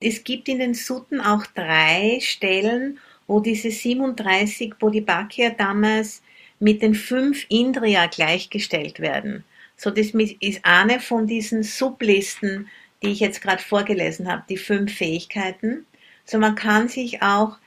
[0.00, 6.22] Es gibt in den Sutten auch drei Stellen, wo diese 37 Bodhibhakya damals
[6.58, 9.44] mit den fünf Indriya gleichgestellt werden.
[9.76, 10.08] So, das
[10.40, 12.68] ist eine von diesen Sublisten,
[13.02, 15.86] die ich jetzt gerade vorgelesen habe, die fünf Fähigkeiten.
[16.24, 17.58] So, man kann sich auch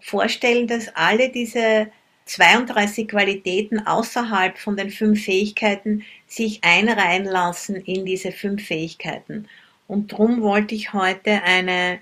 [0.00, 1.90] vorstellen, dass alle diese
[2.26, 9.48] 32 Qualitäten außerhalb von den fünf Fähigkeiten sich einreihen lassen in diese fünf Fähigkeiten.
[9.88, 11.98] Und darum wollte ich heute eine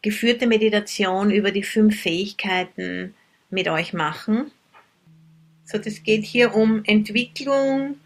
[0.00, 3.14] geführte Meditation über die fünf Fähigkeiten
[3.50, 4.50] mit euch machen.
[5.64, 7.96] So, das geht hier um Entwicklung,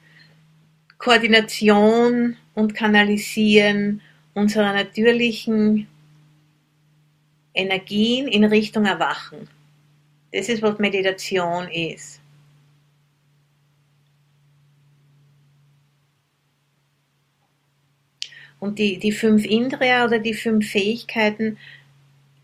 [0.96, 4.00] Koordination und Kanalisieren
[4.34, 5.86] unserer natürlichen
[7.52, 9.48] Energien in Richtung Erwachen.
[10.32, 12.17] Das ist, was Meditation ist.
[18.60, 21.58] Und die, die fünf Indriya oder die fünf Fähigkeiten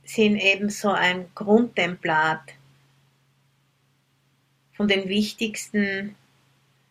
[0.05, 2.55] sind eben so ein Grundtemplat
[4.75, 6.15] von den wichtigsten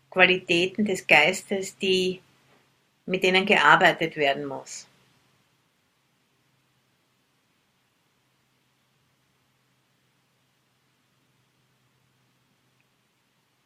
[0.09, 2.21] Qualitäten des Geistes, die,
[3.05, 4.87] mit denen gearbeitet werden muss.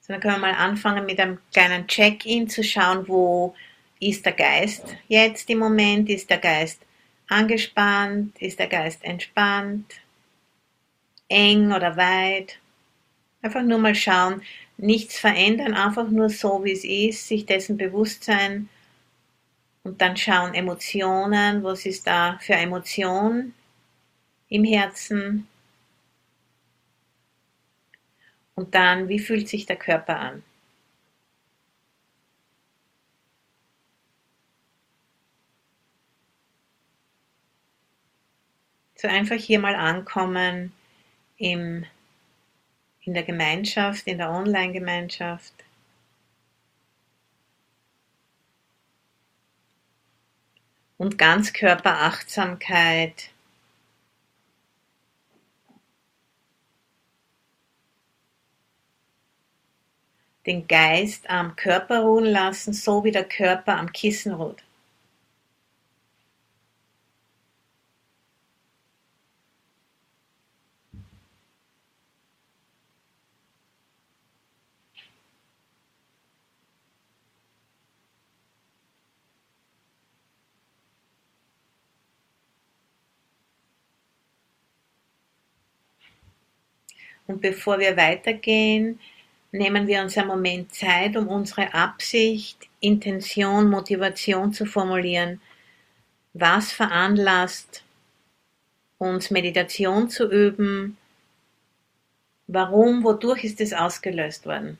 [0.02, 3.56] So, dann können wir mal anfangen mit einem kleinen Check-in zu schauen, wo
[4.00, 6.82] ist der Geist jetzt im Moment, ist der Geist
[7.28, 10.02] angespannt, ist der Geist entspannt,
[11.30, 12.60] eng oder weit.
[13.42, 14.42] Einfach nur mal schauen,
[14.78, 18.70] nichts verändern, einfach nur so, wie es ist, sich dessen bewusst sein
[19.84, 23.54] und dann schauen Emotionen, was ist da für Emotion
[24.50, 25.48] im Herzen,
[28.58, 30.44] Und dann, wie fühlt sich der Körper an?
[39.00, 40.74] So einfach hier mal ankommen
[41.38, 41.86] im,
[43.02, 45.54] in der Gemeinschaft, in der Online-Gemeinschaft.
[50.98, 53.30] Und Ganzkörperachtsamkeit
[60.48, 64.64] den Geist am Körper ruhen lassen, so wie der Körper am Kissen ruht.
[87.28, 89.00] Und bevor wir weitergehen,
[89.52, 95.42] nehmen wir uns einen Moment Zeit, um unsere Absicht, Intention, Motivation zu formulieren.
[96.34, 97.84] Was veranlasst
[98.98, 100.98] uns Meditation zu üben?
[102.48, 104.78] Warum, wodurch ist es ausgelöst worden?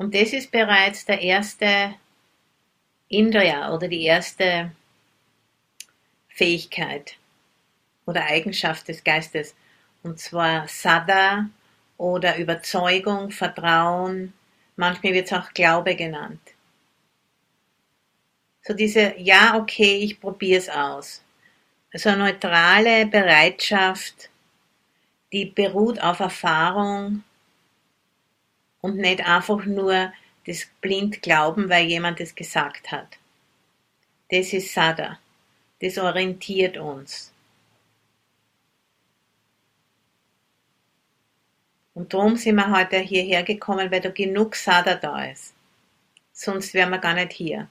[0.00, 1.94] Und das ist bereits der erste
[3.08, 4.72] Indriya oder die erste
[6.28, 7.18] Fähigkeit
[8.06, 9.54] oder Eigenschaft des Geistes,
[10.02, 11.50] und zwar Sada
[11.98, 14.32] oder Überzeugung, Vertrauen,
[14.74, 16.40] manchmal wird es auch Glaube genannt.
[18.62, 21.22] So diese, ja, okay, ich probiere es aus.
[21.92, 24.30] Also eine neutrale Bereitschaft,
[25.30, 27.22] die beruht auf Erfahrung
[28.80, 30.12] und nicht einfach nur
[30.46, 33.18] das blind glauben, weil jemand es gesagt hat.
[34.30, 35.18] Das ist Sada.
[35.80, 37.32] Das orientiert uns.
[41.94, 45.54] Und darum sind wir heute hierher gekommen, weil da genug Sada da ist.
[46.32, 47.68] Sonst wären wir gar nicht hier.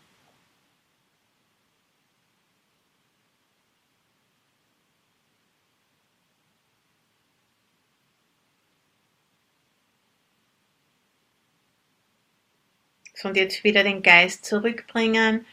[13.26, 15.46] Und jetzt wieder den Geist zurückbringen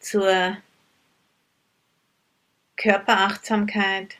[0.00, 0.56] zur
[2.76, 4.16] Körperachtsamkeit.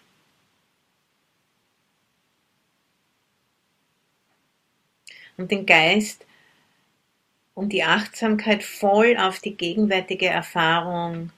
[5.37, 6.25] Und den Geist
[7.54, 11.32] und die Achtsamkeit voll auf die gegenwärtige Erfahrung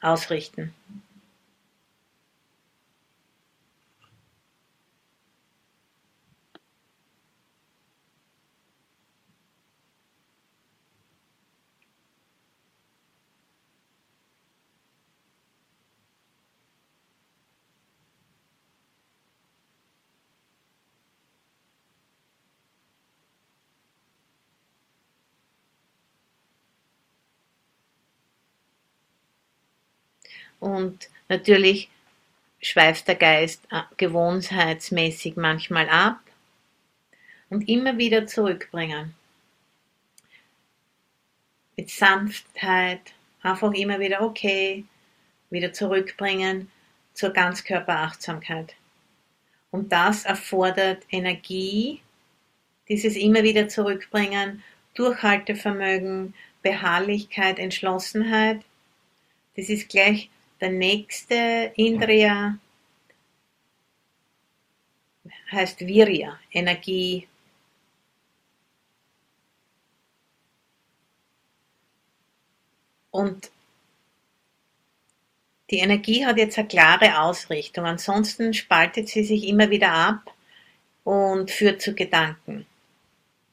[0.00, 0.74] ausrichten.
[30.60, 31.90] Und natürlich
[32.62, 36.20] schweift der Geist äh, gewohnheitsmäßig manchmal ab
[37.48, 39.14] und immer wieder zurückbringen.
[41.76, 43.00] Mit Sanftheit,
[43.42, 44.84] einfach immer wieder okay,
[45.48, 46.70] wieder zurückbringen
[47.14, 48.74] zur Ganzkörperachtsamkeit.
[49.70, 52.02] Und das erfordert Energie,
[52.88, 54.62] dieses immer wieder zurückbringen,
[54.94, 58.60] Durchhaltevermögen, Beharrlichkeit, Entschlossenheit.
[59.56, 60.28] Das ist gleich
[60.60, 62.58] der nächste Indriya,
[65.50, 67.26] heißt Virya, Energie.
[73.10, 73.50] Und
[75.70, 80.34] die Energie hat jetzt eine klare Ausrichtung, ansonsten spaltet sie sich immer wieder ab
[81.04, 82.66] und führt zu Gedanken.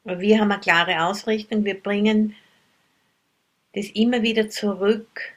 [0.03, 2.35] Wir haben eine klare Ausrichtung, wir bringen
[3.73, 5.36] das immer wieder zurück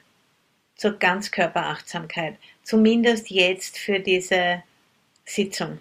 [0.81, 4.63] zur Ganzkörperachtsamkeit, zumindest jetzt für diese
[5.25, 5.77] Sitzung.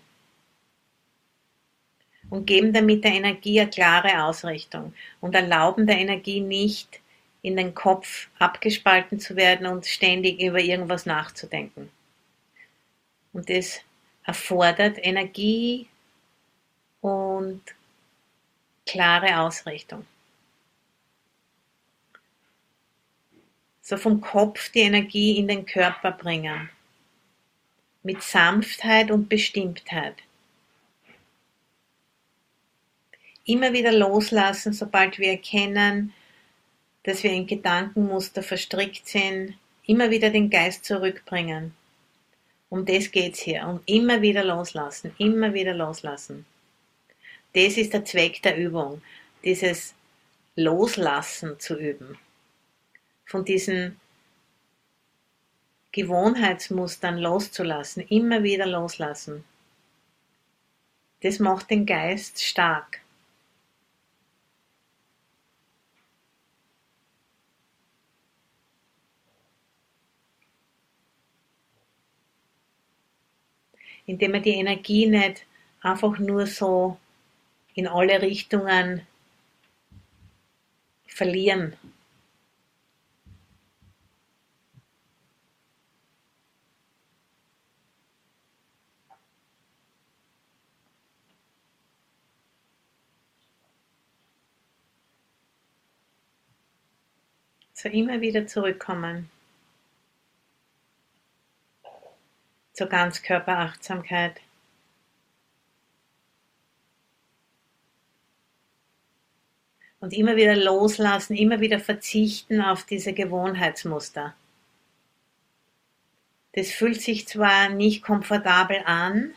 [2.28, 4.92] Und geben damit der Energie eine klare Ausrichtung
[5.22, 7.00] und erlauben der Energie nicht,
[7.40, 11.90] in den Kopf abgespalten zu werden und ständig über irgendwas nachzudenken.
[13.32, 13.80] Und das
[14.24, 15.88] erfordert Energie
[17.00, 17.62] und
[18.84, 20.04] klare Ausrichtung.
[23.90, 26.70] So vom Kopf die Energie in den Körper bringen.
[28.04, 30.14] Mit Sanftheit und Bestimmtheit.
[33.44, 36.12] Immer wieder loslassen, sobald wir erkennen,
[37.02, 41.74] dass wir in Gedankenmuster verstrickt sind, immer wieder den Geist zurückbringen.
[42.68, 43.66] Um das geht's hier.
[43.66, 46.46] Und immer wieder loslassen, immer wieder loslassen.
[47.54, 49.02] Das ist der Zweck der Übung,
[49.42, 49.94] dieses
[50.54, 52.16] Loslassen zu üben.
[53.30, 54.00] Von diesen
[55.92, 59.44] Gewohnheitsmustern loszulassen, immer wieder loslassen.
[61.20, 63.00] Das macht den Geist stark.
[74.06, 75.46] indem wir die Energie nicht
[75.82, 76.98] einfach nur so
[77.74, 79.06] in alle Richtungen
[81.06, 81.76] verlieren.
[97.82, 99.30] So immer wieder zurückkommen.
[102.80, 104.40] zur Ganzkörperachtsamkeit.
[110.00, 114.34] Und immer wieder loslassen, immer wieder verzichten auf diese Gewohnheitsmuster.
[116.52, 119.34] Das fühlt sich zwar nicht komfortabel an,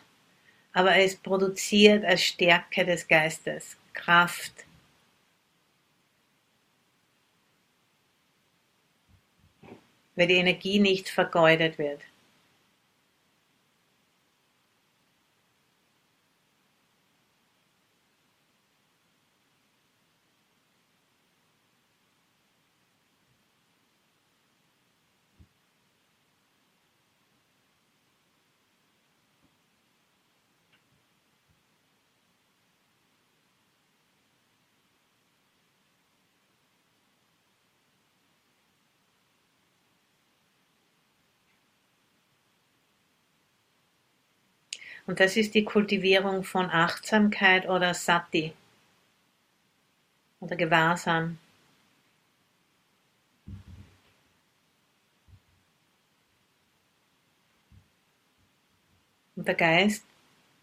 [0.72, 4.54] aber es produziert als Stärke des Geistes, Kraft.
[10.16, 12.02] Weil die Energie nicht vergeudet wird.
[45.06, 48.54] Und das ist die Kultivierung von Achtsamkeit oder Sati
[50.40, 51.38] oder Gewahrsam.
[59.36, 60.06] Und der Geist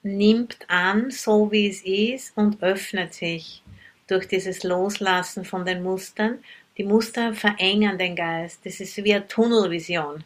[0.03, 3.63] nimmt an, so wie es ist, und öffnet sich
[4.07, 6.43] durch dieses Loslassen von den Mustern.
[6.79, 8.65] Die Muster verengen den Geist.
[8.65, 10.25] Das ist wie eine Tunnelvision.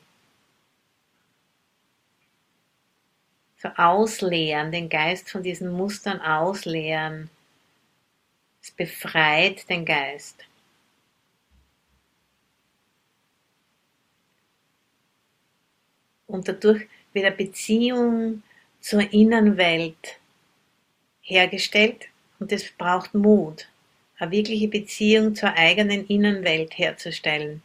[3.64, 7.30] So ausleeren, den Geist von diesen Mustern ausleeren.
[8.62, 10.44] Es befreit den Geist.
[16.26, 18.42] Und dadurch wird eine Beziehung
[18.80, 20.18] zur Innenwelt
[21.22, 23.68] hergestellt und es braucht Mut,
[24.18, 27.62] eine wirkliche Beziehung zur eigenen Innenwelt herzustellen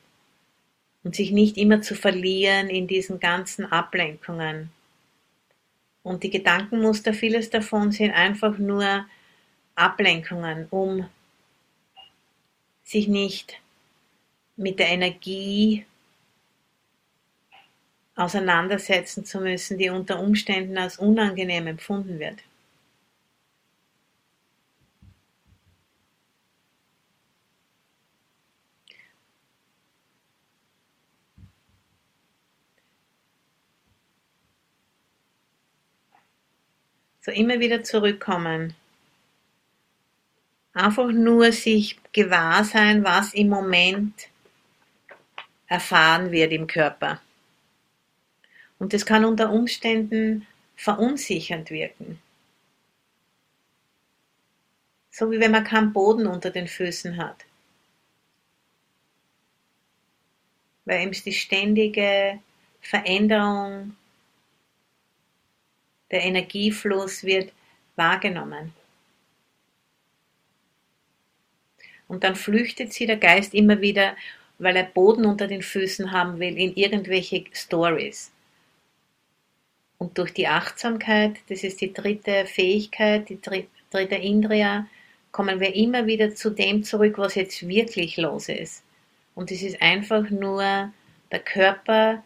[1.03, 4.71] und sich nicht immer zu verlieren in diesen ganzen Ablenkungen.
[6.09, 9.05] Und die Gedankenmuster, vieles davon sind einfach nur
[9.75, 11.07] Ablenkungen, um
[12.83, 13.61] sich nicht
[14.55, 15.85] mit der Energie
[18.15, 22.39] auseinandersetzen zu müssen, die unter Umständen als unangenehm empfunden wird.
[37.29, 38.73] So immer wieder zurückkommen.
[40.73, 44.29] Einfach nur sich gewahr sein, was im Moment
[45.67, 47.21] erfahren wird im Körper.
[48.79, 52.19] Und das kann unter Umständen verunsichernd wirken.
[55.11, 57.45] So wie wenn man keinen Boden unter den Füßen hat.
[60.85, 62.39] Weil eben die ständige
[62.81, 63.95] Veränderung,
[66.11, 67.51] der Energiefluss wird
[67.95, 68.73] wahrgenommen.
[72.07, 74.15] Und dann flüchtet sie der Geist immer wieder,
[74.57, 78.31] weil er Boden unter den Füßen haben will, in irgendwelche Stories.
[79.99, 84.87] Und durch die Achtsamkeit, das ist die dritte Fähigkeit, die dritte Indriya,
[85.31, 88.83] kommen wir immer wieder zu dem zurück, was jetzt wirklich los ist.
[89.35, 90.91] Und es ist einfach nur
[91.31, 92.23] der Körper,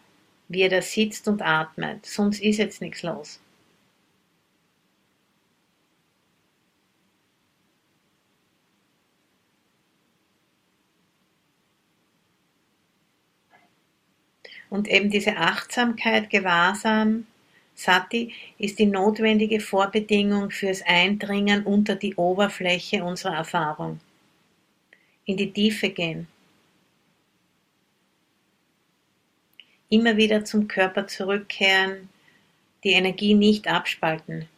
[0.48, 2.06] wie er da sitzt und atmet.
[2.06, 3.40] Sonst ist jetzt nichts los.
[14.74, 17.28] Und eben diese Achtsamkeit, Gewahrsam,
[17.76, 24.00] Sati, ist die notwendige Vorbedingung fürs Eindringen unter die Oberfläche unserer Erfahrung.
[25.26, 26.26] In die Tiefe gehen.
[29.90, 32.08] Immer wieder zum Körper zurückkehren,
[32.82, 34.48] die Energie nicht abspalten.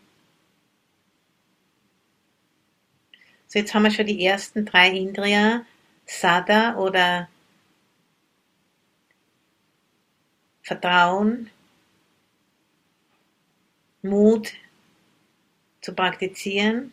[3.48, 5.66] So, jetzt haben wir schon die ersten drei Indriya,
[6.06, 7.28] Sada oder
[10.66, 11.48] Vertrauen,
[14.02, 14.52] Mut
[15.80, 16.92] zu praktizieren,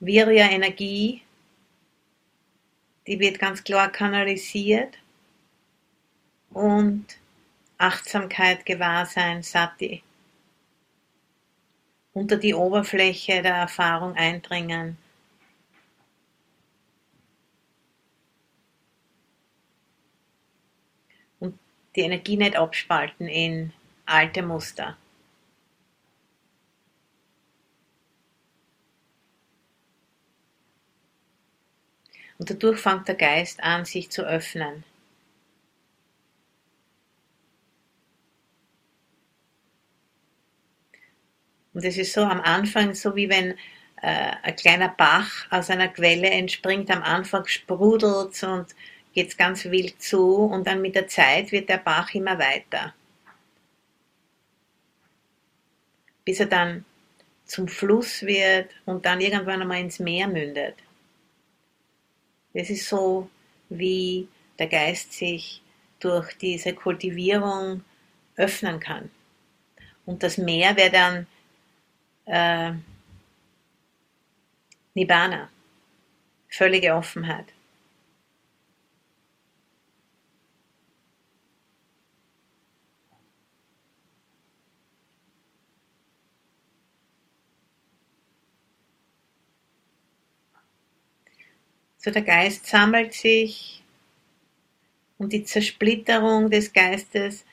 [0.00, 1.22] Virya Energie,
[3.06, 4.98] die wird ganz klar kanalisiert.
[6.50, 7.06] Und
[7.78, 10.02] Achtsamkeit, Gewahrsein, Sati.
[12.12, 14.98] Unter die Oberfläche der Erfahrung eindringen
[22.00, 23.72] die Energie nicht abspalten in
[24.06, 24.96] alte Muster.
[32.38, 34.82] Und dadurch fängt der Geist an, sich zu öffnen.
[41.74, 43.52] Und es ist so am Anfang, so wie wenn
[44.00, 48.74] äh, ein kleiner Bach aus einer Quelle entspringt, am Anfang sprudelt und
[49.14, 52.94] geht es ganz wild zu und dann mit der Zeit wird der Bach immer weiter.
[56.24, 56.84] Bis er dann
[57.44, 60.76] zum Fluss wird und dann irgendwann einmal ins Meer mündet.
[62.54, 63.28] Das ist so,
[63.68, 65.62] wie der Geist sich
[65.98, 67.84] durch diese Kultivierung
[68.36, 69.10] öffnen kann.
[70.06, 71.26] Und das Meer wäre dann
[72.26, 72.72] äh,
[74.94, 75.50] Nibbana,
[76.48, 77.46] völlige Offenheit.
[92.02, 93.82] So der Geist sammelt sich
[95.18, 97.44] und die Zersplitterung des Geistes,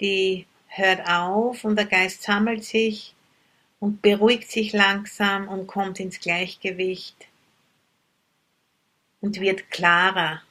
[0.00, 3.16] die hört auf und der Geist sammelt sich
[3.80, 7.26] und beruhigt sich langsam und kommt ins Gleichgewicht
[9.20, 10.42] und wird klarer,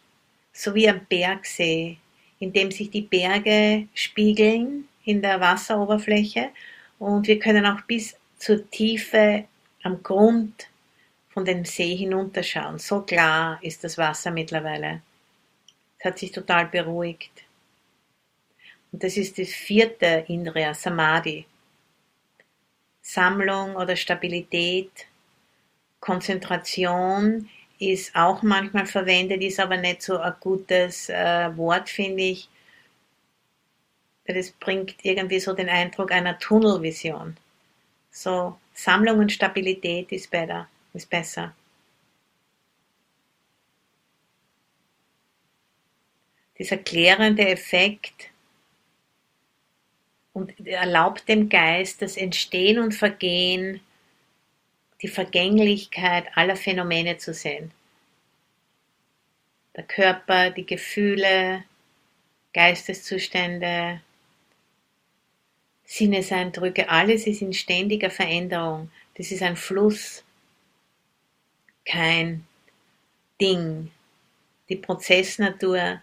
[0.52, 2.00] so wie am Bergsee,
[2.40, 6.50] in dem sich die Berge spiegeln in der Wasseroberfläche.
[7.00, 9.46] Und wir können auch bis zur Tiefe
[9.84, 10.68] am Grund
[11.38, 12.80] von dem See hinunterschauen.
[12.80, 15.04] So klar ist das Wasser mittlerweile.
[16.00, 17.44] Es hat sich total beruhigt.
[18.92, 21.46] Und das ist das vierte Indriya, Samadhi.
[23.04, 24.90] Sammlung oder Stabilität,
[26.00, 32.50] Konzentration ist auch manchmal verwendet, ist aber nicht so ein gutes äh, Wort, finde ich.
[34.26, 37.38] Das bringt irgendwie so den Eindruck einer Tunnelvision.
[38.10, 41.56] So, Sammlung und Stabilität ist besser ist besser.
[46.60, 48.30] Dieser klärende Effekt
[50.34, 53.80] und erlaubt dem Geist das Entstehen und Vergehen,
[55.02, 57.72] die Vergänglichkeit aller Phänomene zu sehen.
[59.76, 61.64] Der Körper, die Gefühle,
[62.54, 64.02] Geisteszustände,
[65.86, 68.92] Sinneseindrücke, alles ist in ständiger Veränderung.
[69.16, 70.24] Das ist ein Fluss,
[71.88, 72.46] kein
[73.40, 73.92] Ding.
[74.70, 76.02] Die Prozessnatur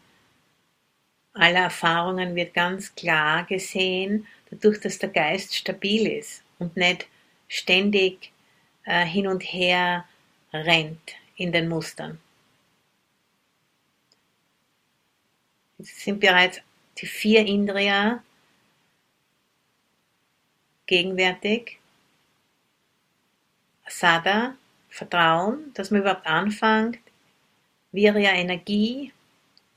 [1.35, 7.07] aller Erfahrungen wird ganz klar gesehen, dadurch, dass der Geist stabil ist und nicht
[7.49, 8.33] ständig
[8.85, 10.09] äh, hin und her
[10.53, 12.19] rennt in den Mustern.
[15.79, 16.61] Es sind bereits
[16.99, 18.23] die vier Indriya
[20.87, 21.79] gegenwärtig.
[23.87, 24.57] Sada,
[24.95, 27.01] Vertrauen, dass man überhaupt anfängt.
[27.91, 29.13] Virya, Energie,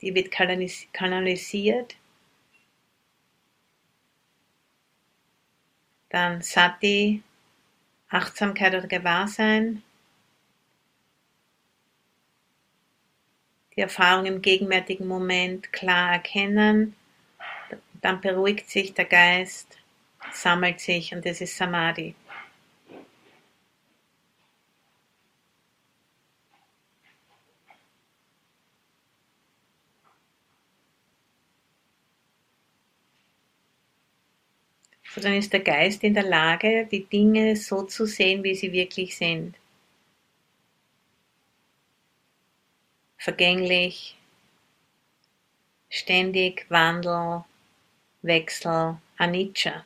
[0.00, 1.96] die wird kanalisiert.
[6.10, 7.24] Dann Sati,
[8.08, 9.82] Achtsamkeit oder Gewahrsein.
[13.74, 16.94] Die Erfahrung im gegenwärtigen Moment klar erkennen.
[18.00, 19.78] Dann beruhigt sich der Geist,
[20.30, 22.14] sammelt sich und das ist Samadhi.
[35.18, 39.16] Dann ist der Geist in der Lage, die Dinge so zu sehen, wie sie wirklich
[39.16, 39.56] sind.
[43.16, 44.16] Vergänglich,
[45.88, 47.44] ständig Wandel,
[48.22, 49.84] Wechsel, Anicca.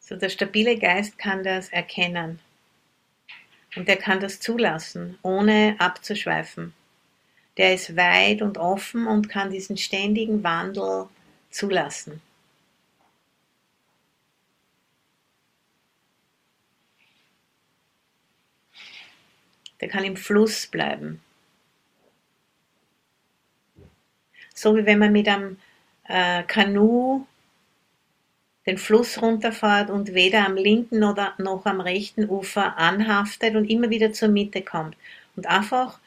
[0.00, 2.38] So der stabile Geist kann das erkennen
[3.74, 6.72] und er kann das zulassen, ohne abzuschweifen
[7.56, 11.08] der ist weit und offen und kann diesen ständigen Wandel
[11.50, 12.20] zulassen.
[19.80, 21.20] Der kann im Fluss bleiben.
[24.54, 25.58] So wie wenn man mit einem
[26.04, 27.26] äh, Kanu
[28.66, 33.90] den Fluss runterfährt und weder am linken oder noch am rechten Ufer anhaftet und immer
[33.90, 34.96] wieder zur Mitte kommt
[35.36, 36.00] und einfach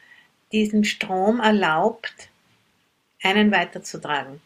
[0.52, 2.28] diesen Strom erlaubt,
[3.22, 4.40] einen weiterzutragen.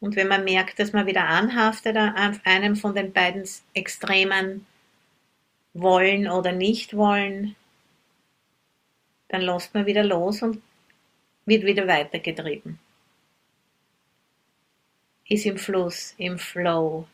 [0.00, 4.66] Und wenn man merkt, dass man wieder anhaftet an einem von den beiden Extremen
[5.74, 7.56] wollen oder nicht wollen,
[9.28, 10.62] dann lässt man wieder los und
[11.46, 12.78] wird wieder weitergetrieben.
[15.28, 17.08] Ist im Fluss, im Flow.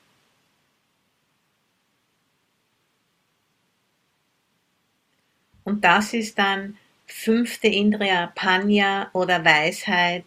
[5.73, 10.27] Und das ist dann fünfte Indriya Panya oder Weisheit,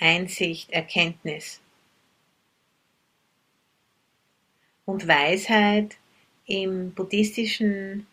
[0.00, 1.60] Einsicht, Erkenntnis.
[4.86, 5.98] Und Weisheit
[6.46, 8.06] im buddhistischen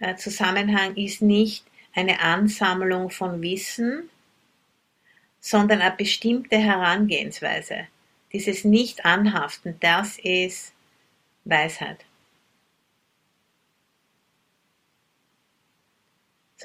[0.00, 1.64] äh, Zusammenhang ist nicht
[1.94, 4.10] eine Ansammlung von Wissen,
[5.40, 7.86] sondern eine bestimmte Herangehensweise.
[8.34, 10.74] Dieses Nicht-Anhaften, das ist
[11.46, 12.04] Weisheit.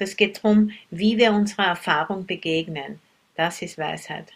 [0.02, 3.00] Es geht darum, wie wir unserer Erfahrung begegnen.
[3.36, 4.32] Das ist Weisheit.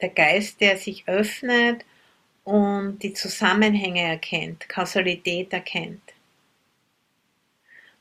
[0.00, 1.84] Der Geist, der sich öffnet
[2.44, 6.02] und die Zusammenhänge erkennt, Kausalität erkennt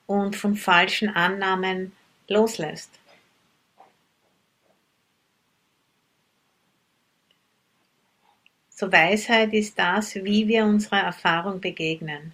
[0.06, 1.94] und von falschen Annahmen
[2.28, 2.92] loslässt.
[8.84, 12.34] So Weisheit ist das, wie wir unserer Erfahrung begegnen.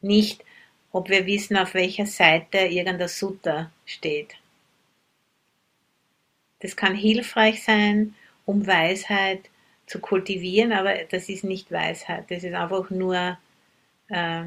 [0.00, 0.42] Nicht,
[0.90, 4.36] ob wir wissen, auf welcher Seite irgendein Sutta steht.
[6.60, 8.14] Das kann hilfreich sein,
[8.46, 9.50] um Weisheit
[9.84, 13.36] zu kultivieren, aber das ist nicht Weisheit, das ist einfach nur
[14.08, 14.44] äh,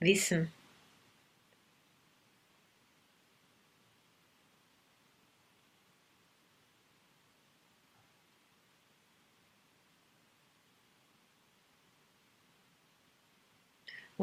[0.00, 0.52] Wissen.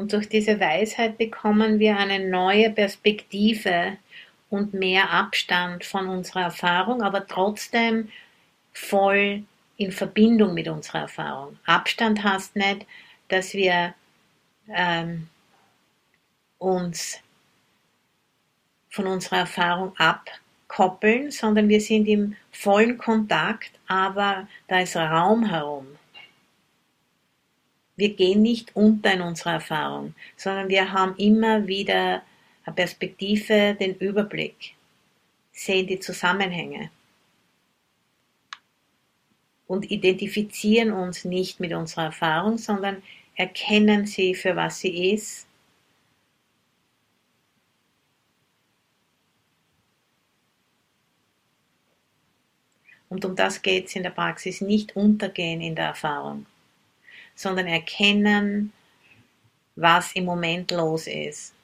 [0.00, 3.98] Und durch diese Weisheit bekommen wir eine neue Perspektive
[4.48, 8.08] und mehr Abstand von unserer Erfahrung, aber trotzdem
[8.72, 9.42] voll
[9.76, 11.58] in Verbindung mit unserer Erfahrung.
[11.66, 12.86] Abstand heißt nicht,
[13.28, 13.92] dass wir
[14.70, 15.28] ähm,
[16.56, 17.20] uns
[18.88, 25.88] von unserer Erfahrung abkoppeln, sondern wir sind im vollen Kontakt, aber da ist Raum herum.
[28.00, 32.22] Wir gehen nicht unter in unserer Erfahrung, sondern wir haben immer wieder
[32.64, 34.74] eine Perspektive, den Überblick,
[35.52, 36.90] sehen die Zusammenhänge.
[39.66, 43.02] Und identifizieren uns nicht mit unserer Erfahrung, sondern
[43.36, 45.46] erkennen sie für was sie ist.
[53.10, 56.46] Und um das geht es in der Praxis, nicht untergehen in der Erfahrung,
[57.40, 58.72] sondern erkennen,
[59.76, 61.54] was im Moment los ist.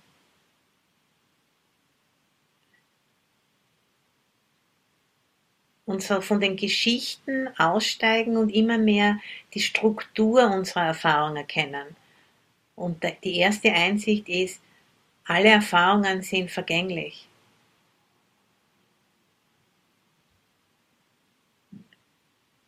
[5.85, 9.21] Und so von den Geschichten aussteigen und immer mehr
[9.55, 11.95] die Struktur unserer Erfahrung erkennen.
[12.75, 14.61] Und die erste Einsicht ist,
[15.25, 17.29] alle Erfahrungen sind vergänglich.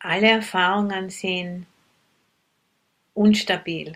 [0.08, 1.66] alle Erfahrungen sind
[3.18, 3.94] unstabil.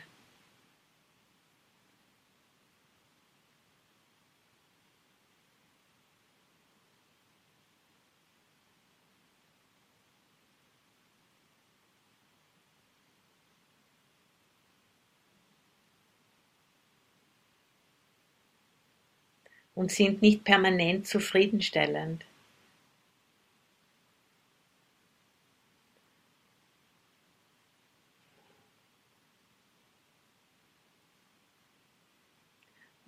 [19.74, 22.24] und sind nicht permanent zufriedenstellend.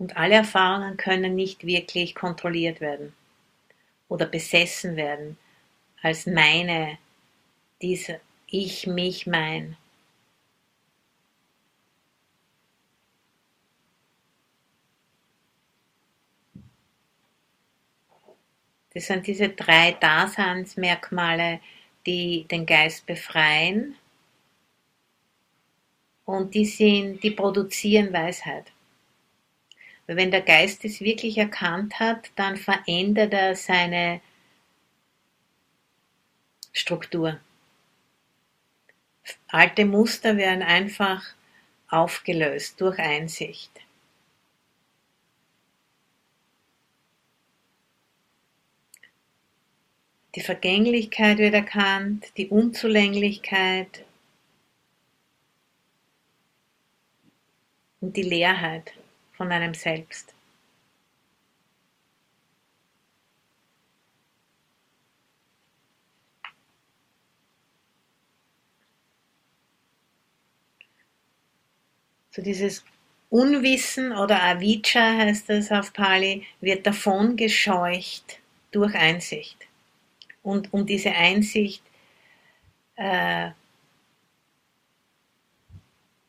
[0.05, 3.15] Und alle Erfahrungen können nicht wirklich kontrolliert werden
[4.11, 5.39] oder besessen werden
[6.03, 6.99] als meine,
[7.81, 9.79] diese Ich, mich, mein.
[18.93, 21.61] Das sind diese drei Daseinsmerkmale,
[22.05, 23.97] die den Geist befreien
[26.27, 28.74] und die sind, die produzieren Weisheit.
[30.07, 34.21] Wenn der Geist es wirklich erkannt hat, dann verändert er seine
[36.73, 37.41] Struktur.
[39.49, 41.25] Alte Muster werden einfach
[41.89, 43.71] aufgelöst durch Einsicht.
[50.35, 54.05] Die Vergänglichkeit wird erkannt, die Unzulänglichkeit
[58.01, 58.93] und die Leerheit
[59.45, 60.33] von einem selbst.
[72.31, 72.83] So dieses
[73.29, 78.39] Unwissen oder Avijja heißt es auf Pali, wird davon gescheucht
[78.71, 79.59] durch Einsicht.
[80.43, 81.83] Und um diese Einsicht
[82.97, 83.51] äh,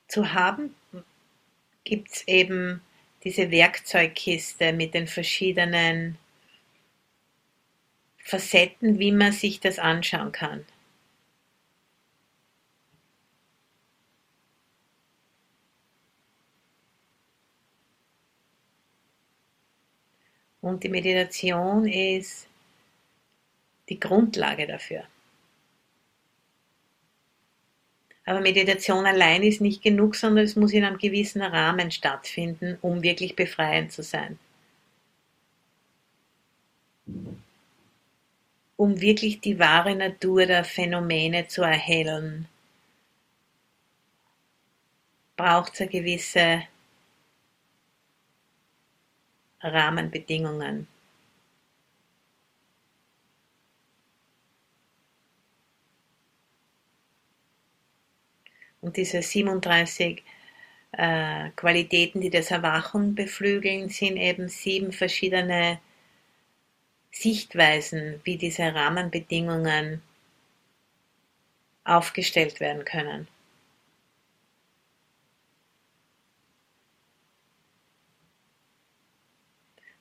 [0.09, 0.75] zu haben,
[1.85, 2.81] gibt es eben
[3.25, 6.17] diese Werkzeugkiste mit den verschiedenen
[8.19, 10.65] Facetten, wie man sich das anschauen kann.
[20.61, 22.47] Und die Meditation ist
[23.89, 25.03] die Grundlage dafür.
[28.25, 33.03] Aber Meditation allein ist nicht genug, sondern es muss in einem gewissen Rahmen stattfinden, um
[33.03, 34.39] wirklich befreiend zu sein.
[38.77, 42.47] Um wirklich die wahre Natur der Phänomene zu erhellen,
[45.37, 46.63] braucht es eine gewisse
[49.61, 50.87] Rahmenbedingungen.
[58.85, 60.23] Und diese 37
[60.91, 65.79] äh, Qualitäten, die das Erwachen beflügeln, sind eben sieben verschiedene
[67.11, 70.03] Sichtweisen, wie diese Rahmenbedingungen
[71.83, 73.27] aufgestellt werden können.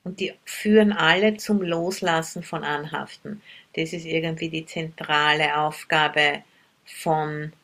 [0.02, 3.40] Und die führen alle zum Loslassen von Anhaften.
[3.76, 6.44] Das ist irgendwie die zentrale Aufgabe
[6.84, 7.54] von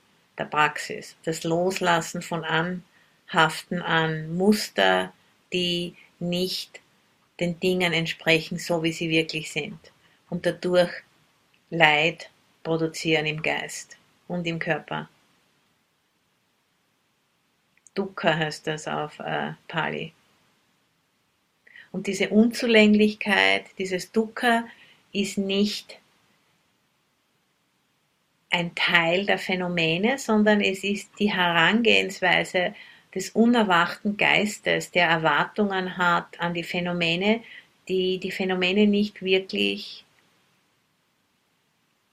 [0.40, 5.12] der Praxis, das Loslassen von Anhaften an Muster,
[5.53, 6.81] die nicht
[7.38, 9.79] den Dingen entsprechen, so wie sie wirklich sind
[10.31, 10.90] und dadurch
[11.68, 12.31] Leid
[12.62, 13.98] produzieren im Geist
[14.29, 15.09] und im Körper.
[17.94, 20.12] Dukkha heißt das auf äh, Pali.
[21.92, 24.64] Und diese Unzulänglichkeit, dieses Dukkha
[25.12, 25.99] ist nicht
[28.50, 32.74] ein Teil der Phänomene, sondern es ist die Herangehensweise
[33.14, 37.42] des unerwachten Geistes, der Erwartungen hat an die Phänomene,
[37.88, 40.04] die die Phänomene nicht wirklich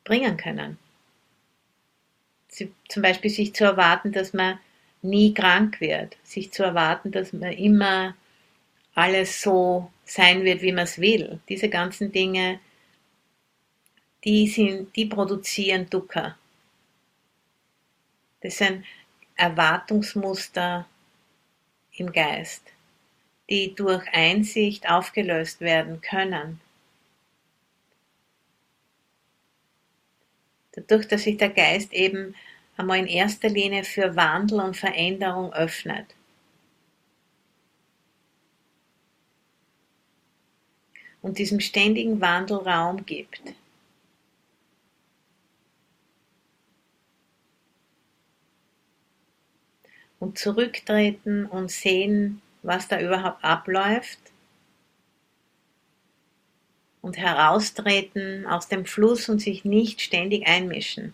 [0.03, 0.77] bringen können.
[2.49, 4.57] Zum Beispiel sich zu erwarten, dass man
[5.03, 8.15] nie krank wird, sich zu erwarten, dass man immer
[8.95, 11.39] alles so sein wird, wie man es will.
[11.49, 12.59] Diese ganzen Dinge,
[14.23, 16.37] die, sind, die produzieren Dukkha.
[18.41, 18.85] Das sind
[19.35, 20.87] Erwartungsmuster
[21.93, 22.63] im Geist,
[23.49, 26.61] die durch Einsicht aufgelöst werden können.
[30.71, 32.35] Dadurch, dass sich der Geist eben
[32.77, 36.05] einmal in erster Linie für Wandel und Veränderung öffnet.
[41.21, 43.41] Und diesem ständigen Wandel Raum gibt.
[50.19, 54.19] Und zurücktreten und sehen, was da überhaupt abläuft.
[57.01, 61.13] Und heraustreten aus dem Fluss und sich nicht ständig einmischen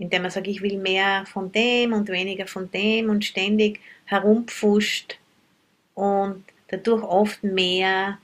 [0.00, 5.18] indem man sagt, ich will mehr von dem und weniger von dem und ständig herumpfuscht
[5.94, 8.18] und dadurch oft mehr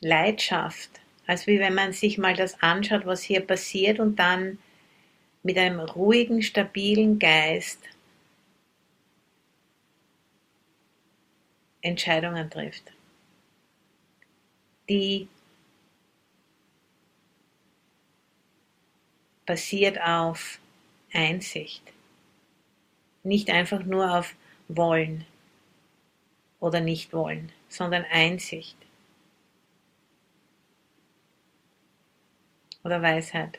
[0.00, 0.90] Leidenschaft,
[1.26, 4.58] als wie wenn man sich mal das anschaut, was hier passiert und dann
[5.44, 7.78] mit einem ruhigen, stabilen Geist
[11.82, 12.92] Entscheidungen trifft,
[14.88, 15.28] die
[19.44, 20.58] basiert auf
[21.12, 21.82] Einsicht.
[23.22, 24.34] Nicht einfach nur auf
[24.68, 25.26] Wollen
[26.58, 28.76] oder Nicht-Wollen, sondern Einsicht
[32.82, 33.58] oder Weisheit.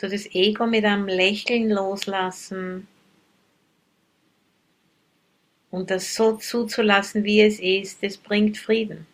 [0.00, 2.86] So das Ego mit einem Lächeln loslassen
[5.72, 9.08] und das so zuzulassen, wie es ist, das bringt Frieden.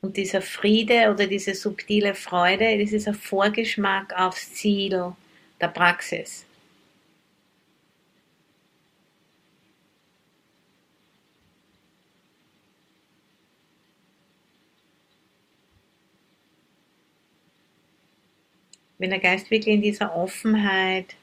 [0.00, 5.12] Und dieser Friede oder diese subtile Freude, das ist ein Vorgeschmack aufs Ziel
[5.60, 6.44] der Praxis.
[19.02, 21.16] Wenn der Geist wirklich in dieser Offenheit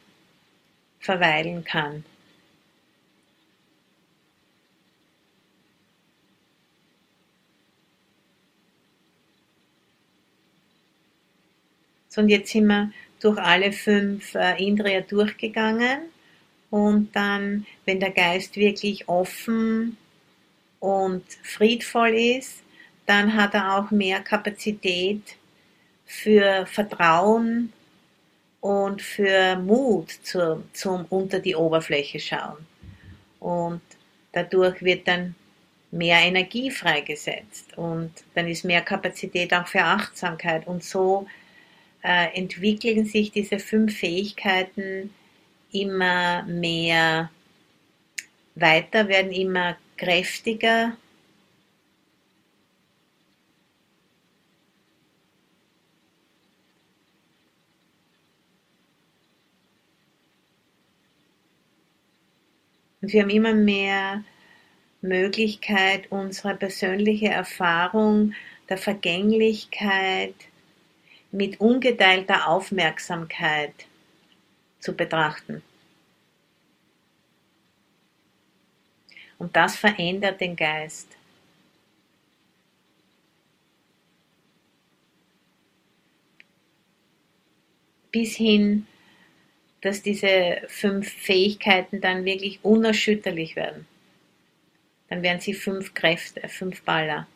[1.00, 2.04] verweilen kann.
[12.10, 16.02] So, und jetzt sind wir durch alle fünf äh, Indriya durchgegangen
[16.70, 19.96] und dann, wenn der Geist wirklich offen
[20.82, 22.62] und friedvoll ist,
[23.06, 25.39] dann hat er auch mehr Kapazität
[26.10, 27.72] für Vertrauen
[28.62, 32.66] und für Mut zum, zum unter die Oberfläche schauen.
[33.40, 33.82] Und
[34.32, 35.36] dadurch wird dann
[35.92, 40.66] mehr Energie freigesetzt und dann ist mehr Kapazität auch für Achtsamkeit.
[40.66, 41.28] Und so
[42.04, 45.14] äh, entwickeln sich diese fünf Fähigkeiten
[45.72, 47.30] immer mehr
[48.56, 50.98] weiter, werden immer kräftiger
[63.02, 64.24] Und wir haben immer mehr
[65.02, 68.34] Möglichkeit, unsere persönliche Erfahrung
[68.68, 70.36] der Vergänglichkeit
[71.32, 73.74] mit ungeteilter Aufmerksamkeit
[74.80, 75.62] zu betrachten.
[79.38, 81.08] Und das verändert den Geist.
[88.12, 88.88] Bis hin
[89.82, 93.88] dass diese fünf Fähigkeiten dann wirklich unerschütterlich werden.
[95.10, 97.28] Dann werden sie fünf Kräfte, fünf Baller.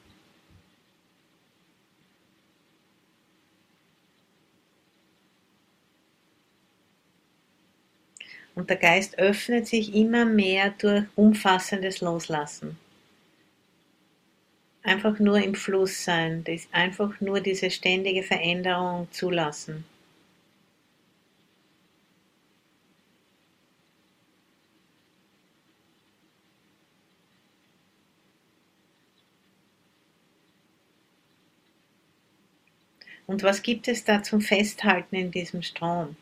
[8.56, 12.78] Und der Geist öffnet sich immer mehr durch umfassendes Loslassen.
[14.84, 19.86] Einfach nur im Fluss sein, einfach nur diese ständige Veränderung zulassen.
[33.26, 36.16] Und was gibt es da zum Festhalten in diesem Strom?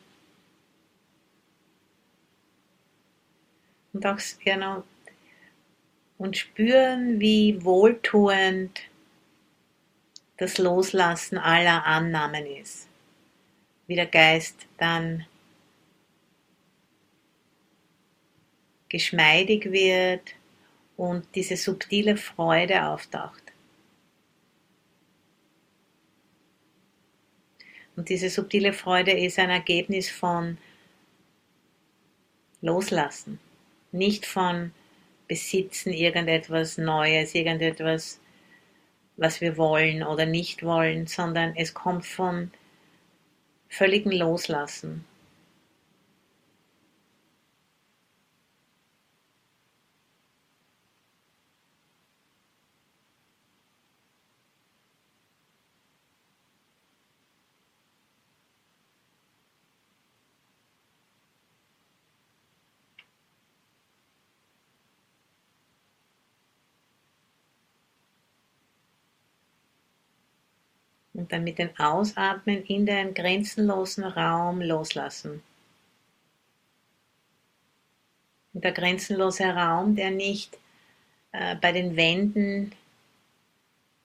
[3.93, 4.83] Und auch genau
[6.17, 8.81] und spüren, wie wohltuend
[10.37, 12.87] das Loslassen aller Annahmen ist.
[13.87, 15.25] Wie der Geist dann
[18.87, 20.35] geschmeidig wird
[20.95, 23.50] und diese subtile Freude auftaucht.
[28.01, 30.57] Und diese subtile Freude ist ein Ergebnis von
[32.61, 33.39] Loslassen,
[33.91, 34.71] nicht von
[35.27, 38.19] Besitzen irgendetwas Neues, irgendetwas,
[39.17, 42.49] was wir wollen oder nicht wollen, sondern es kommt von
[43.69, 45.05] völligem Loslassen.
[71.21, 75.43] Und dann mit dem Ausatmen in den grenzenlosen Raum loslassen.
[78.53, 80.57] Und der grenzenlose Raum, der nicht
[81.31, 82.71] äh, bei den Wänden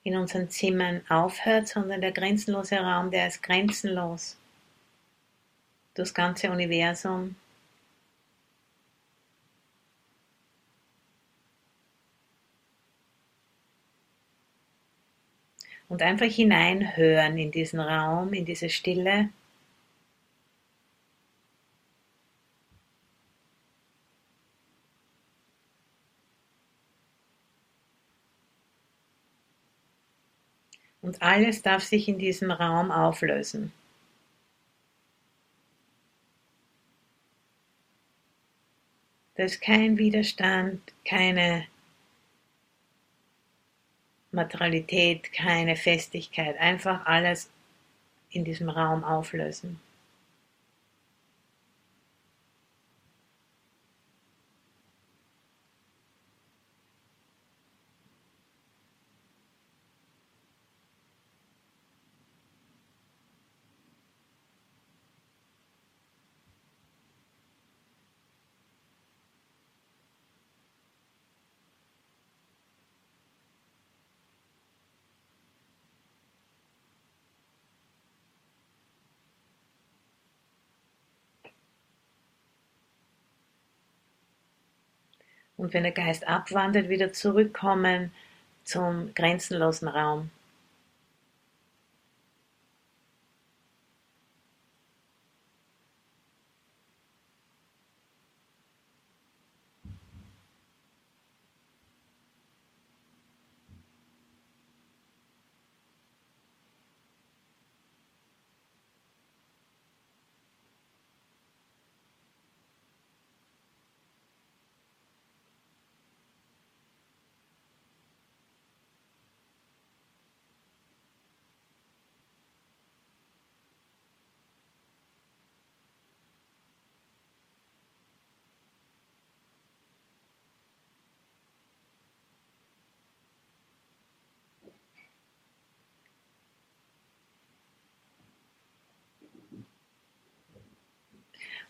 [0.02, 4.36] in unseren Zimmern aufhört, sondern der grenzenlose Raum, der ist grenzenlos.
[5.94, 7.34] Das ganze Universum
[15.88, 19.30] und einfach hineinhören in diesen Raum, in diese Stille.
[31.02, 33.72] Und alles darf sich in diesem Raum auflösen.
[39.36, 41.66] Da ist kein Widerstand, keine
[44.36, 47.50] Materialität, keine Festigkeit, einfach alles
[48.30, 49.80] in diesem Raum auflösen.
[85.56, 88.12] Und wenn der Geist abwandert, wieder zurückkommen
[88.64, 90.30] zum grenzenlosen Raum.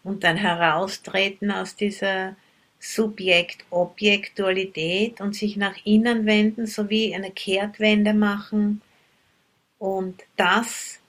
[0.06, 2.36] Und dann heraustreten aus dieser
[2.78, 8.82] Subjekt-Objekt-Dualität und sich nach innen wenden, sowie eine Kehrtwende machen
[9.80, 11.00] und das,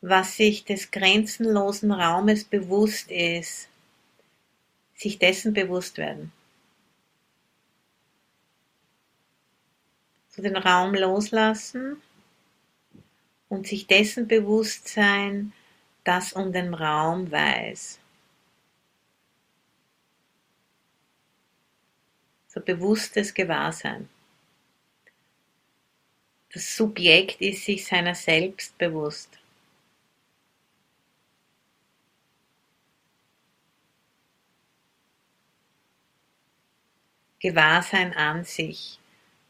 [0.00, 3.68] was sich des grenzenlosen Raumes bewusst ist,
[4.94, 6.32] sich dessen bewusst werden.
[10.30, 11.98] So den Raum loslassen
[13.50, 15.52] und sich dessen bewusst sein,
[16.06, 17.98] das um den Raum weiß.
[22.46, 24.08] So bewusstes Gewahrsein.
[26.52, 29.38] Das Subjekt ist sich seiner selbst bewusst.
[37.40, 38.98] Gewahrsein an sich,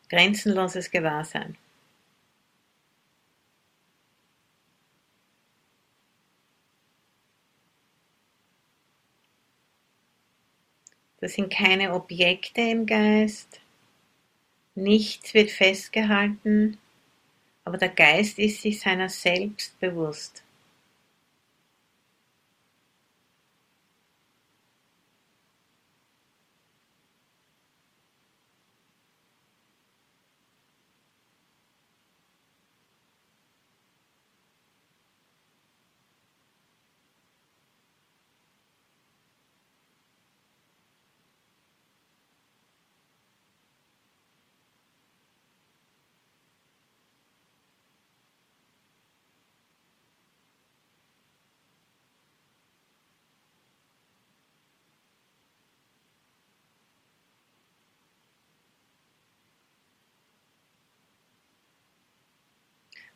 [0.09, 1.57] grenzenloses Gewahrsein.
[11.21, 13.61] Das sind keine Objekte im Geist.
[14.75, 16.79] Nichts wird festgehalten,
[17.65, 20.46] aber der Geist ist sich seiner selbst bewusst.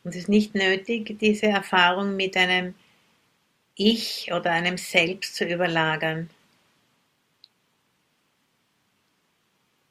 [0.03, 2.75] Und es ist nicht nötig, diese Erfahrung mit einem
[3.75, 6.29] Ich oder einem Selbst zu überlagern.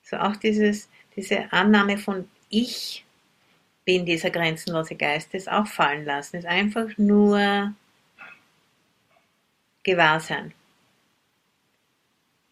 [0.02, 3.04] So auch dieses, diese Annahme von Ich
[3.84, 7.74] bin dieser grenzenlose Geist, das auch fallen lassen, ist einfach nur
[9.82, 10.52] Gewahrsein.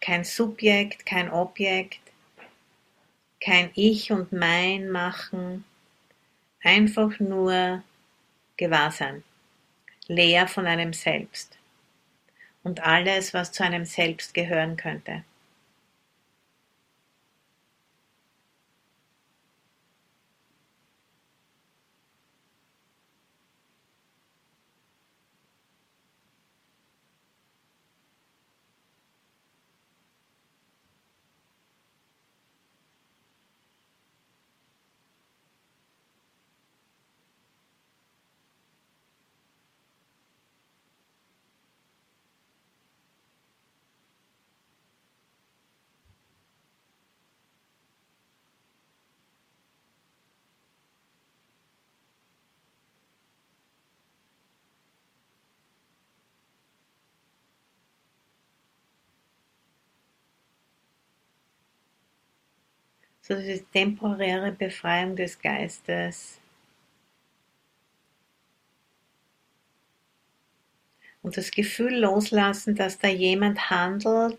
[0.01, 2.01] Kein Subjekt, kein Objekt,
[3.41, 5.65] kein Ich und Mein machen,
[6.63, 7.83] einfach nur
[8.57, 9.23] Gewahrsein,
[10.07, 11.59] leer von einem Selbst
[12.63, 15.25] und alles, was zu einem Selbst gehören könnte.
[63.29, 66.41] So diese temporäre Befreiung des Geistes.
[71.21, 74.39] Und das Gefühl loslassen, dass da jemand handelt,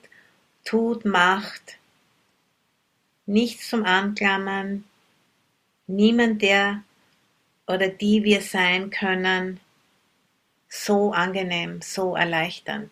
[0.65, 1.77] tut, macht,
[3.27, 4.85] nichts zum Anklammern,
[5.85, 6.83] niemand, der
[7.67, 9.59] oder die wir sein können,
[10.67, 12.91] so angenehm, so erleichternd.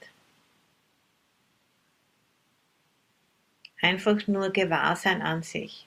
[3.82, 5.87] Einfach nur Gewahrsein an sich.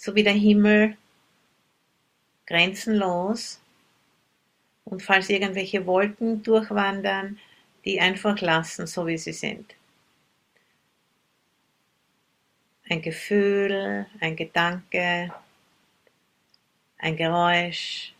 [0.00, 0.96] So wie der Himmel
[2.46, 3.60] grenzenlos
[4.84, 7.38] und falls irgendwelche Wolken durchwandern,
[7.84, 9.74] die einfach lassen, so wie sie sind.
[12.88, 15.34] Ein Gefühl, ein Gedanke,
[16.96, 18.14] ein Geräusch.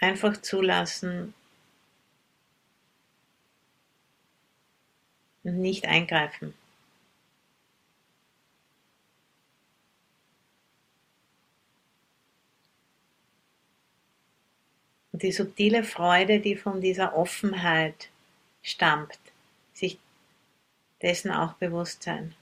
[0.00, 1.34] Einfach zulassen
[5.44, 6.52] und nicht eingreifen.
[15.14, 18.08] Und die subtile Freude, die von dieser Offenheit
[18.64, 19.16] stammt,
[19.72, 20.00] sich
[21.02, 22.34] dessen auch bewusst sein.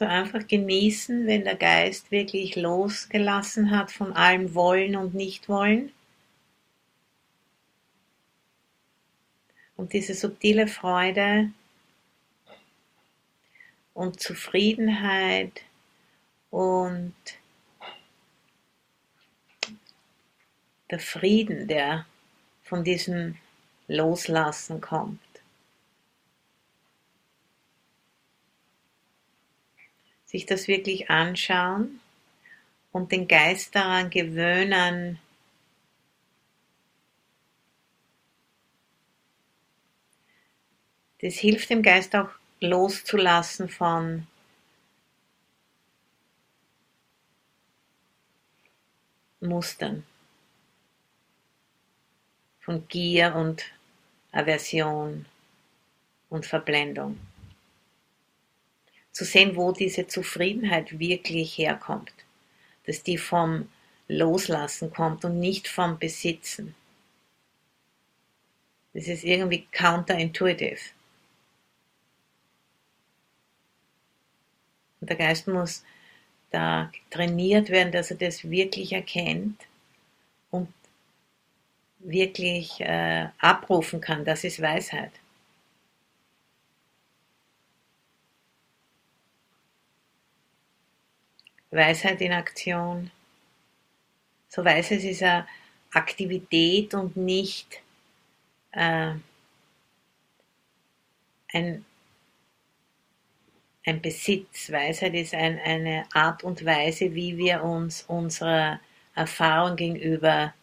[0.00, 5.92] so einfach genießen, wenn der Geist wirklich losgelassen hat von allem Wollen und Nichtwollen.
[9.76, 11.52] Und diese subtile Freude
[13.92, 15.64] und Zufriedenheit
[16.48, 17.14] und
[20.90, 22.06] der Frieden, der
[22.62, 23.36] von diesem
[23.86, 25.20] Loslassen kommt.
[30.30, 31.98] Sich das wirklich anschauen
[32.92, 35.18] und den Geist daran gewöhnen,
[41.20, 44.28] das hilft dem Geist auch loszulassen von
[49.40, 50.06] Mustern,
[52.60, 53.64] von Gier und
[54.30, 55.26] Aversion
[56.28, 57.18] und Verblendung.
[59.12, 62.12] Zu sehen, wo diese Zufriedenheit wirklich herkommt,
[62.86, 63.68] dass die vom
[64.08, 66.74] Loslassen kommt und nicht vom Besitzen.
[68.92, 70.80] Das ist irgendwie counterintuitive.
[75.00, 75.84] Und der Geist muss
[76.50, 79.60] da trainiert werden, dass er das wirklich erkennt
[80.50, 80.68] und
[82.00, 84.24] wirklich äh, abrufen kann.
[84.24, 85.12] Das ist Weisheit.
[91.70, 93.10] Weisheit in Aktion.
[94.48, 95.46] So Weisheit ist eine
[95.92, 97.80] Aktivität und nicht
[98.72, 99.14] äh,
[101.52, 101.84] ein
[103.86, 104.70] ein Besitz.
[104.70, 108.80] Weisheit ist ein, eine Art und Weise, wie wir uns unserer
[109.14, 110.54] Erfahrung gegenüber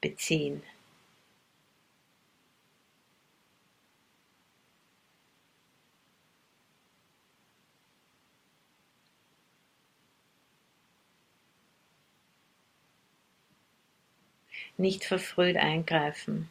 [0.00, 0.62] beziehen.
[14.76, 16.48] Nicht verfrüht eingreifen.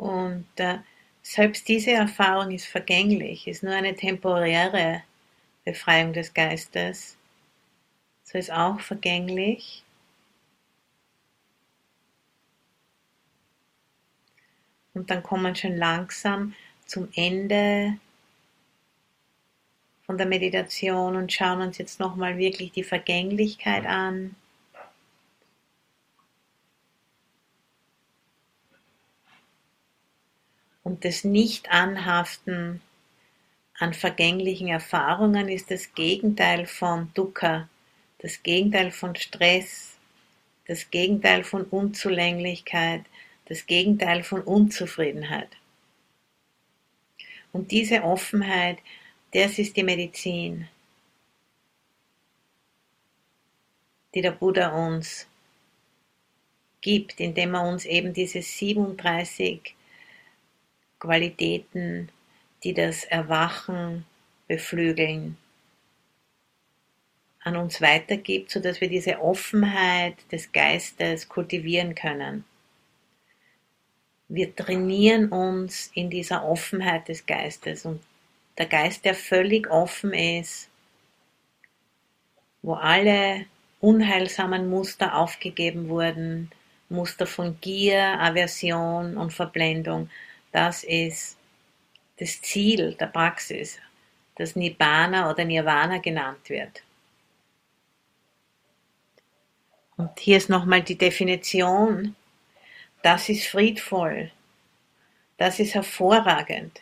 [0.00, 0.78] Und äh,
[1.22, 5.02] selbst diese Erfahrung ist vergänglich, ist nur eine temporäre
[5.66, 7.18] Befreiung des Geistes.
[8.24, 9.84] So ist auch vergänglich.
[14.94, 16.54] Und dann kommen wir schon langsam
[16.86, 17.98] zum Ende
[20.06, 24.34] von der Meditation und schauen uns jetzt nochmal wirklich die Vergänglichkeit an.
[30.90, 32.80] Und das Nicht-Anhaften
[33.78, 37.68] an vergänglichen Erfahrungen ist das Gegenteil von Dukkha,
[38.18, 39.96] das Gegenteil von Stress,
[40.66, 43.04] das Gegenteil von Unzulänglichkeit,
[43.44, 45.50] das Gegenteil von Unzufriedenheit.
[47.52, 48.78] Und diese Offenheit,
[49.32, 50.66] das ist die Medizin,
[54.12, 55.28] die der Buddha uns
[56.80, 59.76] gibt, indem er uns eben diese 37
[61.00, 62.10] Qualitäten,
[62.62, 64.04] die das Erwachen
[64.46, 65.36] beflügeln,
[67.42, 72.44] an uns weitergibt, sodass wir diese Offenheit des Geistes kultivieren können.
[74.28, 78.00] Wir trainieren uns in dieser Offenheit des Geistes und
[78.58, 80.68] der Geist, der völlig offen ist,
[82.62, 83.46] wo alle
[83.80, 86.50] unheilsamen Muster aufgegeben wurden,
[86.90, 90.10] Muster von Gier, Aversion und Verblendung,
[90.52, 91.36] das ist
[92.18, 93.78] das Ziel der Praxis,
[94.36, 96.82] das Nibbana oder Nirvana genannt wird.
[99.96, 102.16] Und hier ist nochmal die Definition.
[103.02, 104.30] Das ist friedvoll.
[105.36, 106.80] Das ist hervorragend.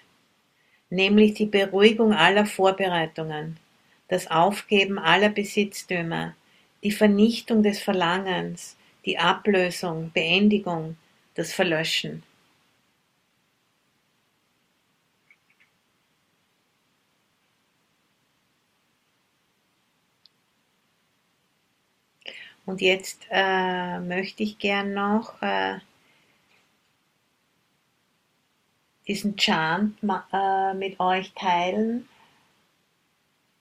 [0.91, 3.59] Nämlich die Beruhigung aller Vorbereitungen,
[4.09, 6.35] das Aufgeben aller Besitztümer,
[6.83, 10.97] die Vernichtung des Verlangens, die Ablösung, Beendigung,
[11.35, 12.23] das Verlöschen.
[22.69, 25.79] Und jetzt äh, möchte ich gern noch äh,
[29.07, 32.07] diesen Chant äh, mit euch teilen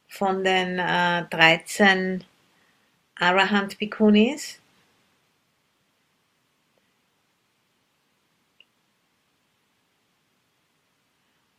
[0.09, 2.25] von den äh, 13
[3.15, 4.59] Arahant Bhikkhunis.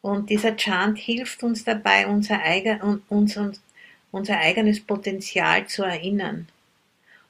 [0.02, 3.62] Und dieser Chant hilft uns dabei, unser, eigen, uns, uns,
[4.10, 6.46] unser eigenes Potenzial zu erinnern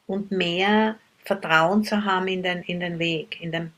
[0.09, 3.73] und mehr Vertrauen zu haben in den, in den Weg, in den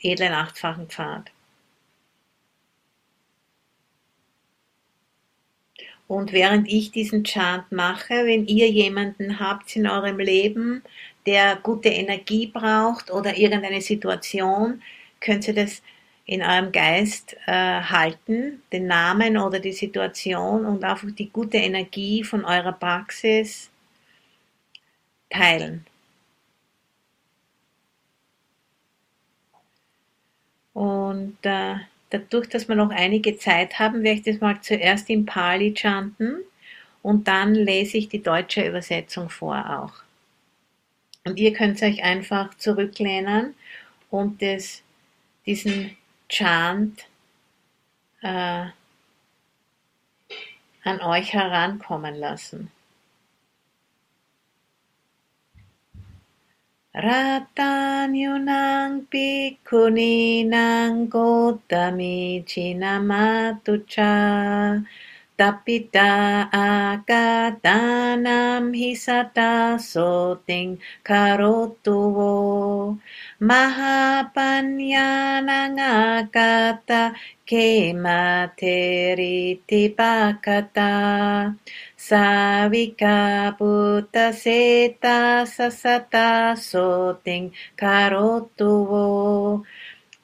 [0.00, 1.30] edlen achtfachen Pfad.
[6.06, 10.82] Und während ich diesen Chant mache, wenn ihr jemanden habt in eurem Leben,
[11.26, 14.82] der gute Energie braucht oder irgendeine Situation,
[15.20, 15.82] könnt ihr das
[16.24, 22.24] in eurem Geist äh, halten, den Namen oder die Situation und einfach die gute Energie
[22.24, 23.69] von eurer Praxis
[25.30, 25.86] teilen.
[30.74, 31.76] Und äh,
[32.10, 36.42] dadurch, dass wir noch einige Zeit haben, werde ich das mal zuerst in Pali chanten
[37.02, 40.02] und dann lese ich die deutsche Übersetzung vor auch.
[41.24, 43.54] Und ihr könnt euch einfach zurücklehnen
[44.10, 44.82] und das,
[45.46, 45.96] diesen
[46.28, 47.06] Chant
[48.22, 48.66] äh,
[50.84, 52.70] an euch herankommen lassen.
[56.90, 64.10] Ratanyunang bhikkhuninang gotami chinamatucha
[65.38, 72.98] tapita akatanam hisata soting karotuvo
[73.38, 77.14] mahapanyanang akata
[77.46, 78.02] kemateri
[79.94, 80.90] pakata
[82.00, 89.62] Savika Buddha Seta Sasata Soting Karotuvo.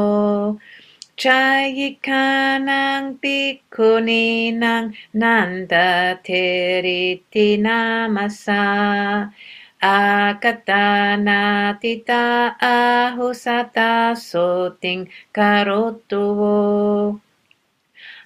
[1.19, 8.63] Chayikanang bhikkhuninang nanda teriti namasa
[9.79, 11.71] Akatana
[12.59, 17.23] ahusata soting karotuvo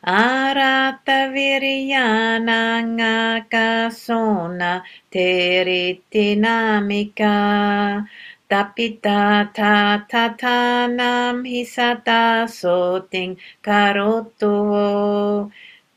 [0.05, 8.05] Aratta viryananga kasona teritinamika
[8.49, 15.49] tapita tatatanam hisata soting karoto.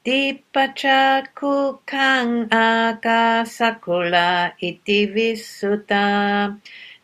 [0.07, 6.55] Dipachaku kang aga sakula iti visuta.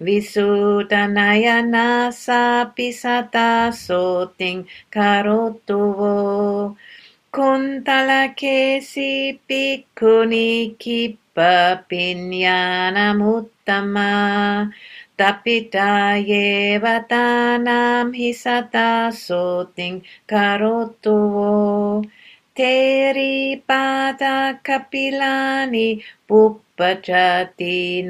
[0.00, 6.76] Visutanayana sapisata soting karoto.
[7.33, 7.41] Karotuvo
[7.80, 14.68] Kuntalakesi Pikkuni Kippa Pinyanamuttama
[15.16, 22.05] Tapita Yevatanam Hisata Soting Karotuvo
[22.55, 28.05] Teri Pada Kapilani Puppachati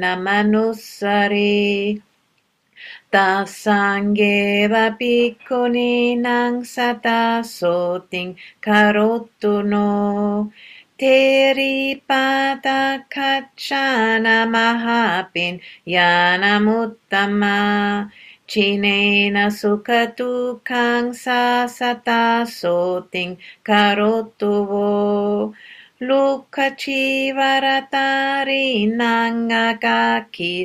[3.13, 10.49] Satta sangeva picconinang satta soting karottuno
[10.97, 18.09] teripata kachana mahapin yanamuttama
[18.49, 25.53] cinena sukatu kang sa sata sotin karottuvo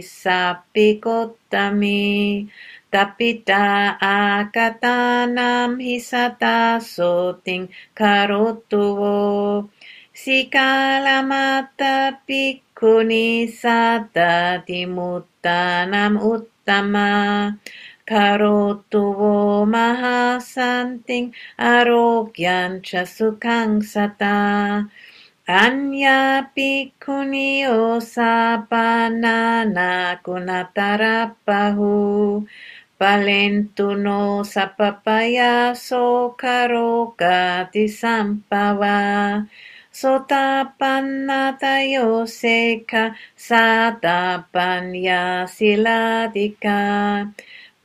[0.02, 2.02] sapikotami
[2.90, 9.70] tapita akatanam hisata soting karotuvo
[10.10, 17.54] sikalamata pikuni sata timutanam uttama.
[18.08, 24.88] Karotuvo mahasanting arogyancha sukang sata
[25.48, 31.96] Anyapi kuniosa banana kunatarapahu
[33.00, 39.00] palentuno sapapaya sokaroka tisampava
[39.88, 46.76] sotapannatayo seka satapanya siladika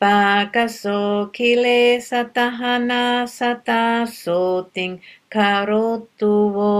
[0.03, 4.99] Pakaso kile satahana sata soting
[5.31, 6.73] karotuvo.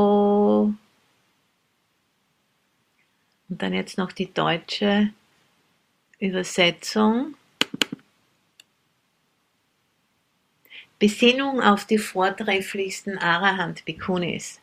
[3.48, 5.14] Und dann jetzt noch die deutsche
[6.20, 7.36] Übersetzung.
[11.00, 14.60] Besinnung auf die vortrefflichsten Arahant-Bhikkhunis.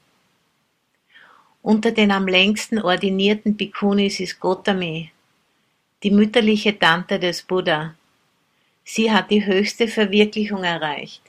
[1.63, 5.13] Unter den am längsten ordinierten Bhikkhunis ist Gotami,
[6.03, 7.95] die mütterliche Tante des Buddha.
[8.93, 11.23] Sie hat die höchste Verwirklichung erreicht.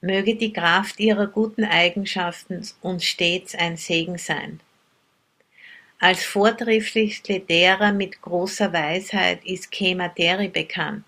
[0.00, 4.60] Möge die Kraft ihrer guten Eigenschaften uns stets ein Segen sein.
[5.98, 11.04] Als vortrefflichste derer mit großer Weisheit ist Kemateri bekannt.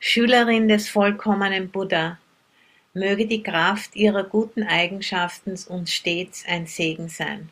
[0.00, 2.18] Schülerin des vollkommenen Buddha,
[2.92, 7.48] möge die Kraft ihrer guten Eigenschaften uns stets ein Segen sein.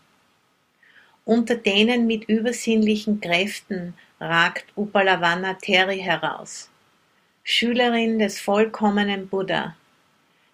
[1.25, 6.69] Unter denen mit übersinnlichen Kräften ragt Upalavanna Teri heraus.
[7.51, 9.75] Schülerin des vollkommenen Buddha,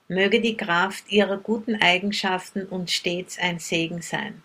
[0.07, 4.45] möge die Kraft ihrer guten Eigenschaften uns stets ein Segen sein.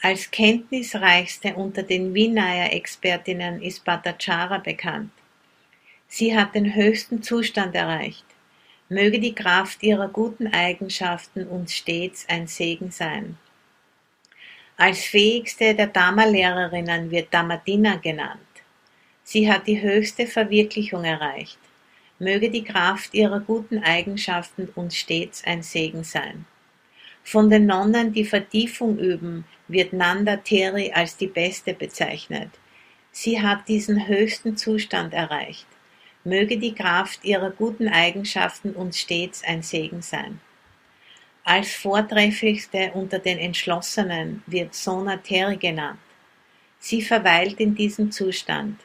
[0.00, 5.10] Als kenntnisreichste unter den Vinaya-Expertinnen ist Bhattacharya bekannt.
[6.06, 8.26] Sie hat den höchsten Zustand erreicht.
[8.88, 13.36] Möge die Kraft ihrer guten Eigenschaften uns stets ein Segen sein.
[14.76, 18.53] Als fähigste der Dharma-Lehrerinnen wird Dhammadina genannt.
[19.24, 21.58] Sie hat die höchste Verwirklichung erreicht.
[22.18, 26.44] Möge die Kraft ihrer guten Eigenschaften uns stets ein Segen sein.
[27.24, 32.50] Von den Nonnen, die Vertiefung üben, wird Nanda Teri als die Beste bezeichnet.
[33.10, 35.66] Sie hat diesen höchsten Zustand erreicht.
[36.22, 40.40] Möge die Kraft ihrer guten Eigenschaften uns stets ein Segen sein.
[41.44, 45.98] Als vortrefflichste unter den Entschlossenen wird Sona Teri genannt.
[46.78, 48.80] Sie verweilt in diesem Zustand.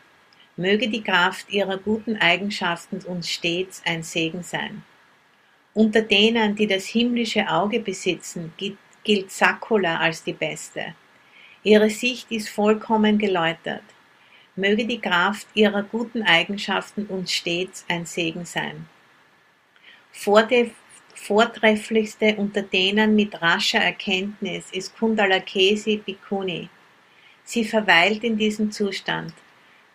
[0.60, 4.84] Möge die Kraft ihrer guten Eigenschaften uns stets ein Segen sein.
[5.74, 10.95] Unter denen, die das himmlische Auge besitzen, gilt Sakula als die beste.
[11.64, 13.86] Ihre Sicht ist vollkommen geläutert.
[14.57, 18.86] Möge die Kraft ihrer guten Eigenschaften uns stets ein Segen sein.
[20.12, 26.68] Vortrefflichste unter denen mit rascher Erkenntnis ist Kundalakesi Bhikkhuni.
[27.45, 29.34] Sie verweilt in diesem Zustand.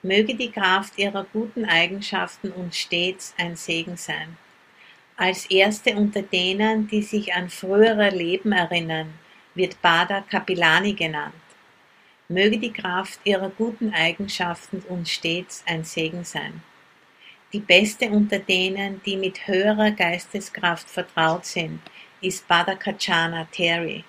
[0.04, 4.36] Möge die Kraft ihrer guten Eigenschaften uns stets ein Segen sein.
[5.16, 9.14] Als erste unter denen, die sich an frühere Leben erinnern,
[9.54, 11.32] wird Bada Kapilani genannt.
[12.28, 16.62] Möge die Kraft ihrer guten Eigenschaften uns stets ein Segen sein.
[17.54, 21.80] Die beste unter denen, die mit höherer Geisteskraft vertraut sind,
[22.20, 24.04] ist Badakachana Terry.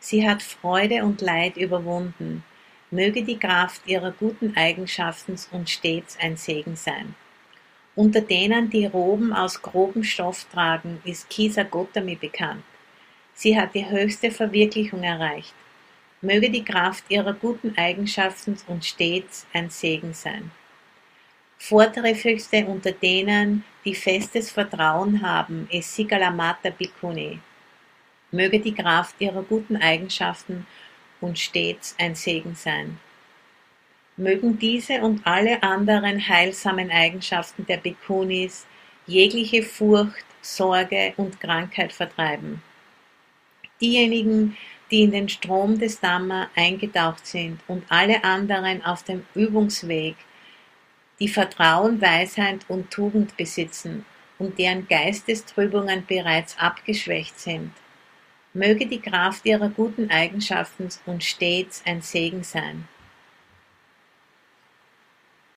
[0.00, 2.42] Sie hat Freude und Leid überwunden.
[2.90, 7.14] Möge die Kraft ihrer guten Eigenschaften uns stets ein Segen sein.
[7.94, 12.64] Unter denen, die Roben aus grobem Stoff tragen, ist Kisa Gotami bekannt.
[13.34, 15.52] Sie hat die höchste Verwirklichung erreicht.
[16.22, 20.50] Möge die Kraft ihrer guten Eigenschaften uns stets ein Segen sein.
[21.58, 27.38] Vortrefflichste unter denen, die festes Vertrauen haben, ist Sigalamata Bhikkhuni.
[28.30, 30.66] Möge die Kraft ihrer guten Eigenschaften
[31.20, 32.98] uns stets ein Segen sein.
[34.16, 38.66] Mögen diese und alle anderen heilsamen Eigenschaften der Bhikkhunis
[39.06, 42.62] jegliche Furcht, Sorge und Krankheit vertreiben.
[43.80, 44.56] Diejenigen,
[44.90, 50.16] die in den Strom des Dhamma eingetaucht sind und alle anderen auf dem Übungsweg,
[51.20, 54.04] die Vertrauen, Weisheit und Tugend besitzen
[54.38, 57.72] und deren Geistestrübungen bereits abgeschwächt sind.
[58.58, 62.88] Möge die Kraft ihrer guten Eigenschaften uns stets ein Segen sein.